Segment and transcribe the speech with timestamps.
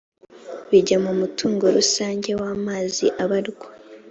[0.69, 3.67] bijya mu mutungo rusange w amazi abarwa